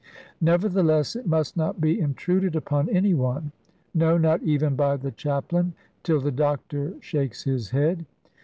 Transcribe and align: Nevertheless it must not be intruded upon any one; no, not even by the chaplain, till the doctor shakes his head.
Nevertheless 0.41 1.15
it 1.15 1.27
must 1.27 1.55
not 1.55 1.79
be 1.79 1.99
intruded 1.99 2.55
upon 2.55 2.89
any 2.89 3.13
one; 3.13 3.51
no, 3.93 4.17
not 4.17 4.41
even 4.41 4.75
by 4.75 4.97
the 4.97 5.11
chaplain, 5.11 5.75
till 6.01 6.19
the 6.19 6.31
doctor 6.31 6.95
shakes 7.01 7.43
his 7.43 7.69
head. 7.69 8.03